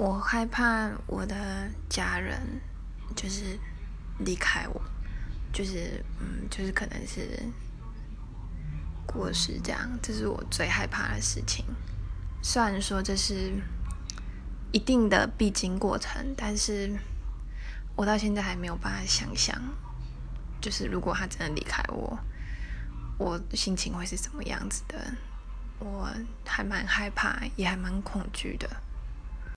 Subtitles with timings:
[0.00, 2.40] 我害怕我的家人
[3.14, 3.58] 就是
[4.20, 4.80] 离开我
[5.52, 7.38] 就是嗯就是可能是
[9.04, 11.66] 过世这样这是我最害怕的事情。
[12.42, 13.52] 虽然说这是
[14.72, 16.98] 一定的必经过程但是
[17.94, 19.54] 我到现在还没有办法想象
[20.62, 22.18] 就是如果他真的离开我
[23.18, 25.12] 我心情会是什么样子的。
[25.78, 26.10] 我
[26.46, 28.66] 还蛮害怕也还蛮恐惧的。